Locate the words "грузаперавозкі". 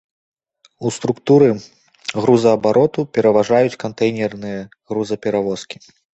4.89-5.77